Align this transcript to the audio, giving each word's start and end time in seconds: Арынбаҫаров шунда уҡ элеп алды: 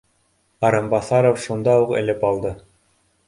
Арынбаҫаров 0.69 1.37
шунда 1.43 1.77
уҡ 1.83 1.95
элеп 2.01 2.27
алды: 2.31 2.57